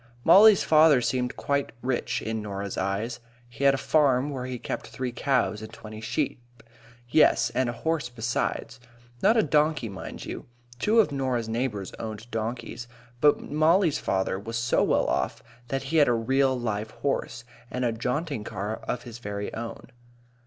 Mollie's 0.23 0.63
father 0.63 0.99
seemed 0.99 1.35
quite 1.37 1.73
rich 1.83 2.23
in 2.23 2.41
Norah's 2.41 2.75
eyes. 2.75 3.19
He 3.47 3.65
had 3.65 3.75
a 3.75 3.77
farm, 3.77 4.31
where 4.31 4.47
he 4.47 4.57
kept 4.57 4.87
three 4.87 5.11
cows 5.11 5.61
and 5.61 5.71
twenty 5.71 6.01
sheep. 6.01 6.41
Yes, 7.09 7.51
and 7.51 7.69
a 7.69 7.85
horse 7.85 8.09
besides. 8.09 8.79
Not 9.21 9.37
a 9.37 9.43
donkey, 9.43 9.89
mind 9.89 10.25
you. 10.25 10.47
Two 10.79 10.99
of 11.01 11.11
Norah's 11.11 11.47
neighbours 11.47 11.93
owned 11.99 12.31
donkeys, 12.31 12.87
but 13.19 13.41
Mollie's 13.41 13.99
father 13.99 14.39
was 14.39 14.57
so 14.57 14.81
well 14.81 15.05
off 15.05 15.43
that 15.67 15.83
he 15.83 15.97
had 15.97 16.07
a 16.07 16.13
real 16.13 16.59
live 16.59 16.89
horse, 17.05 17.43
and 17.69 17.85
a 17.85 17.91
jaunting 17.91 18.43
car 18.43 18.77
of 18.87 19.03
his 19.03 19.19
very 19.19 19.53
own. 19.53 19.91